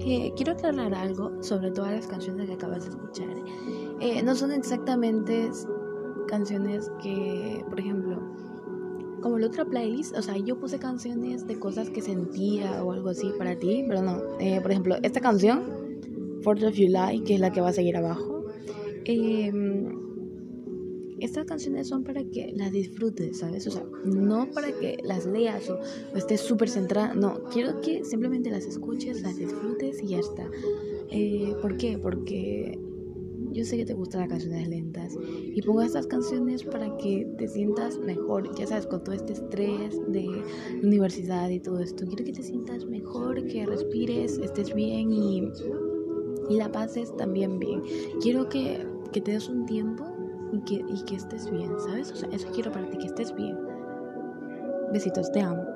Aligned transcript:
Eh, 0.00 0.32
quiero 0.36 0.52
aclarar 0.52 0.94
algo 0.94 1.42
sobre 1.42 1.70
todas 1.70 1.92
las 1.92 2.06
canciones 2.06 2.48
que 2.48 2.54
acabas 2.54 2.84
de 2.84 2.90
escuchar. 2.90 3.36
Eh, 4.00 4.22
no 4.22 4.34
son 4.34 4.52
exactamente 4.52 5.50
canciones 6.26 6.90
que, 7.02 7.64
por 7.68 7.78
ejemplo, 7.78 8.18
como 9.20 9.38
la 9.38 9.48
otra 9.48 9.64
playlist, 9.64 10.16
o 10.16 10.22
sea, 10.22 10.36
yo 10.38 10.58
puse 10.58 10.78
canciones 10.78 11.46
de 11.46 11.58
cosas 11.58 11.90
que 11.90 12.00
sentía 12.00 12.82
o 12.82 12.92
algo 12.92 13.10
así 13.10 13.30
para 13.36 13.56
ti, 13.56 13.84
pero 13.86 14.02
no. 14.02 14.22
Eh, 14.38 14.60
por 14.62 14.70
ejemplo, 14.70 14.96
esta 15.02 15.20
canción, 15.20 15.64
Fourth 16.42 16.62
of 16.62 16.74
July, 16.74 17.20
que 17.24 17.34
es 17.34 17.40
la 17.40 17.52
que 17.52 17.60
va 17.60 17.68
a 17.68 17.72
seguir 17.72 17.96
abajo. 17.96 18.46
Eh, 19.04 19.52
estas 21.20 21.44
canciones 21.44 21.88
son 21.88 22.04
para 22.04 22.24
que 22.24 22.52
las 22.54 22.72
disfrutes, 22.72 23.38
¿sabes? 23.38 23.66
O 23.66 23.70
sea, 23.70 23.84
no 24.04 24.50
para 24.50 24.72
que 24.72 24.98
las 25.04 25.26
leas 25.26 25.68
o, 25.70 25.78
estés 26.16 26.40
súper 26.40 26.68
centrada. 26.68 27.14
No, 27.14 27.44
quiero 27.52 27.80
que 27.80 28.04
simplemente 28.04 28.50
las 28.50 28.66
escuches, 28.66 29.22
las 29.22 29.36
disfrutes 29.36 30.02
y 30.02 30.08
ya 30.08 30.18
está. 30.18 30.50
Eh, 31.10 31.54
¿Por 31.60 31.76
qué? 31.76 31.98
Porque 31.98 32.78
yo 33.52 33.64
sé 33.64 33.76
que 33.76 33.84
te 33.84 33.94
gustan 33.94 34.20
las 34.20 34.30
canciones 34.30 34.68
lentas 34.68 35.16
y 35.22 35.60
pongo 35.62 35.82
estas 35.82 36.06
canciones 36.06 36.62
para 36.62 36.96
que 36.98 37.26
te 37.36 37.48
sientas 37.48 37.98
mejor, 37.98 38.54
ya 38.56 38.66
sabes, 38.66 38.86
con 38.86 39.02
todo 39.02 39.14
este 39.14 39.32
estrés 39.32 39.98
de 40.08 40.28
universidad 40.82 41.48
y 41.50 41.60
todo 41.60 41.80
esto. 41.80 42.06
Quiero 42.06 42.24
que 42.24 42.32
te 42.32 42.42
sientas 42.42 42.86
mejor, 42.86 43.44
que 43.46 43.66
respires, 43.66 44.38
estés 44.38 44.74
bien 44.74 45.12
y, 45.12 45.48
la 46.50 46.70
pases 46.72 47.16
también 47.16 47.58
bien. 47.58 47.82
Quiero 48.20 48.48
que, 48.48 48.84
que 49.12 49.20
te 49.20 49.32
des 49.32 49.48
un 49.48 49.66
tiempo 49.66 50.19
y 50.52 50.60
que, 50.60 50.84
y 50.88 51.04
que 51.04 51.16
estés 51.16 51.50
bien, 51.50 51.78
¿sabes? 51.80 52.12
O 52.12 52.16
sea, 52.16 52.28
eso 52.32 52.48
quiero 52.52 52.72
para 52.72 52.88
ti, 52.88 52.98
que 52.98 53.06
estés 53.06 53.34
bien. 53.34 53.58
Besitos, 54.92 55.30
te 55.30 55.40
amo. 55.40 55.70